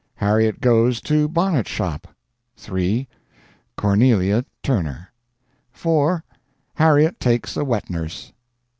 Harriet 0.15 0.59
goes 0.61 0.99
to 0.99 1.27
bonnet 1.27 1.67
shop. 1.67 2.07
3. 2.57 3.07
CORNELIA 3.77 4.43
TURNER. 4.63 5.11
4. 5.71 6.23
Harriet 6.73 7.19
takes 7.19 7.55
a 7.55 7.63
wet 7.63 7.87
nurse. 7.87 8.33